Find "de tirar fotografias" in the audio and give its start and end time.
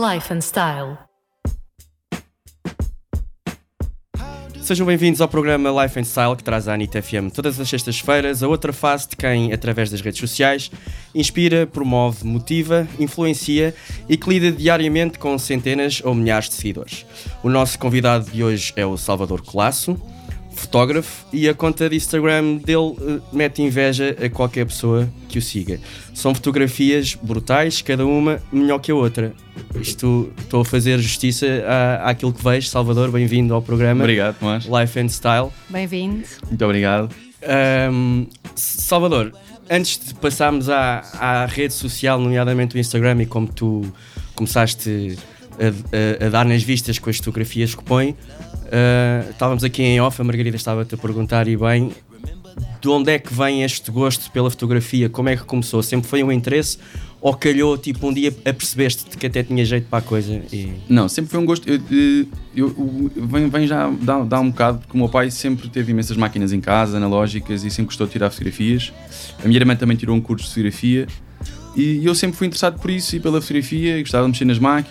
68.06-68.90